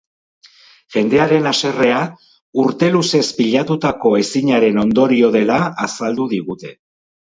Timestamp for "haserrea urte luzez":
1.49-3.23